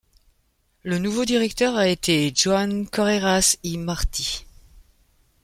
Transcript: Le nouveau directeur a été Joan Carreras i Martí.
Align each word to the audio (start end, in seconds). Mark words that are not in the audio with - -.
Le 0.81 0.97
nouveau 0.97 1.25
directeur 1.25 1.75
a 1.75 1.87
été 1.87 2.31
Joan 2.35 2.87
Carreras 2.89 3.57
i 3.63 3.77
Martí. 3.77 4.47